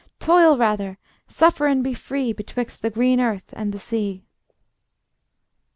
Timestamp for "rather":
0.57-0.97